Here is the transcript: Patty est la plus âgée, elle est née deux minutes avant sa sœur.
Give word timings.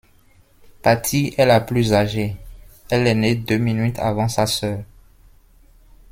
Patty 0.81 1.35
est 1.37 1.45
la 1.45 1.61
plus 1.61 1.93
âgée, 1.93 2.35
elle 2.89 3.05
est 3.05 3.13
née 3.13 3.35
deux 3.35 3.59
minutes 3.59 3.99
avant 3.99 4.27
sa 4.27 4.47
sœur. 4.47 4.79